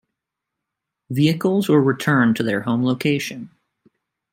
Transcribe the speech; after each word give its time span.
Vehicles 1.11 1.69
were 1.69 1.79
returned 1.79 2.35
to 2.35 2.41
their 2.41 2.61
home 2.61 2.83
location. 2.83 3.51